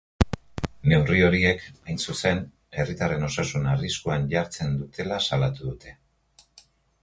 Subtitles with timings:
[0.93, 2.41] Neurri horiek, hain zuzen,
[2.79, 5.95] herritarren osasuna arriskuan jartzen dutela salatu dute.